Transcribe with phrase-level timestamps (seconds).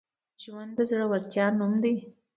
[0.43, 1.95] ژوند د زړورتیا نوم دی.